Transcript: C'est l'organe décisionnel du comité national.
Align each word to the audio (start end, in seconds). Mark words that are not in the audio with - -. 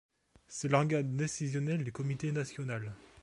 C'est 0.47 0.67
l'organe 0.67 1.15
décisionnel 1.15 1.83
du 1.83 1.91
comité 1.91 2.31
national. 2.31 2.91